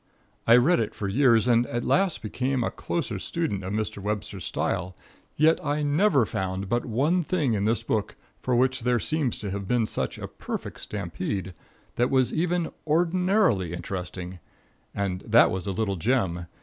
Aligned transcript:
I 0.47 0.57
read 0.57 0.79
it 0.79 0.95
for 0.95 1.07
years, 1.07 1.47
and 1.47 1.67
at 1.67 1.83
last 1.83 2.23
became 2.23 2.63
a 2.63 2.71
close 2.71 3.11
student 3.23 3.63
of 3.63 3.71
Mr. 3.71 3.99
Webster's 4.01 4.45
style, 4.45 4.97
yet 5.37 5.63
I 5.63 5.83
never 5.83 6.25
found 6.25 6.67
but 6.67 6.87
one 6.87 7.21
thing 7.23 7.53
in 7.53 7.65
this 7.65 7.83
book, 7.83 8.15
for 8.41 8.55
which 8.55 8.79
there 8.79 8.97
seems 8.99 9.37
to 9.41 9.51
have 9.51 9.67
been 9.67 9.85
such 9.85 10.17
a 10.17 10.27
perfect 10.27 10.79
stampede, 10.79 11.53
that 11.97 12.09
was 12.09 12.33
even 12.33 12.71
ordinarily 12.87 13.73
interesting, 13.73 14.39
and 14.91 15.21
that 15.21 15.51
was 15.51 15.67
a 15.67 15.71
little 15.71 15.97
gem. 15.97 16.47